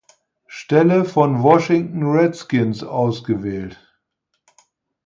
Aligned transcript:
Stelle 0.47 1.05
von 1.05 1.33
den 1.33 1.43
Washington 1.43 2.01
Redskins 2.07 2.83
ausgewählt. 2.83 3.77